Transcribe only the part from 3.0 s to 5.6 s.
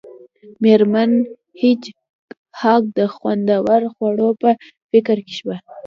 خوندورو خوړو په فکر کې شوه